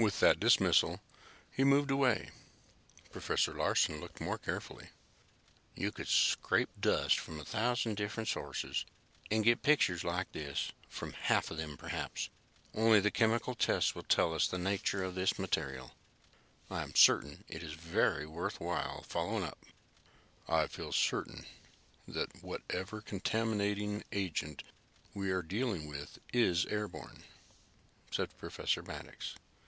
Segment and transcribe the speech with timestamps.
[0.00, 1.00] With that dismissal,
[1.50, 2.30] he moved away.
[3.10, 4.90] Professor Larsen looked more carefully.
[5.74, 8.84] "You could scrape dust from a thousand different sources
[9.28, 12.28] and get pictures like this from half of them perhaps.
[12.72, 15.90] Only the chemical tests will show us the nature of this material.
[16.70, 19.58] I am certain it is very worthwhile following up."
[20.48, 21.44] "I feel certain
[22.06, 24.62] that whatever contaminating agent
[25.12, 27.24] we are dealing with is airborne,"
[28.12, 29.34] said Professor Maddox.